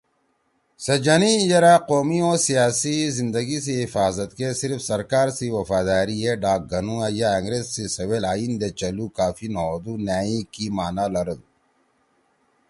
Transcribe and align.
سے 0.83 0.95
جنی 1.05 1.33
یرأ 1.51 1.75
قومی 1.89 2.19
او 2.25 2.31
سیاسی 2.47 2.95
زندگی 3.17 3.57
سی 3.65 3.73
حفاظت 3.83 4.29
کے 4.39 4.49
صرف 4.61 4.79
سرکار 4.89 5.27
سی 5.37 5.47
وفادأری 5.57 6.17
ئے 6.23 6.31
ڈاک 6.43 6.61
گھنُو 6.71 6.97
یا 7.19 7.29
انگریز 7.39 7.65
سی 7.75 7.83
سویل 7.95 8.23
آئین 8.33 8.51
دے 8.61 8.69
چلُو 8.79 9.05
کافی 9.17 9.47
نہ 9.53 9.61
ہودُو 9.67 9.93
نأئی 10.05 10.39
کی 10.53 10.65
معنیٰ 10.77 11.07
نہ 11.09 11.13
لرَدُو 11.13 11.47